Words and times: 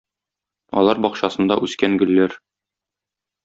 Алар 0.81 1.03
бакчасында 1.07 1.59
үскән 1.67 2.01
гөлләр 2.05 2.37